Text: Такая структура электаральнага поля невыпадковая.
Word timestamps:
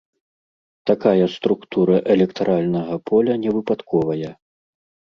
Такая 0.91 1.25
структура 1.35 1.95
электаральнага 2.15 3.01
поля 3.13 3.33
невыпадковая. 3.47 4.31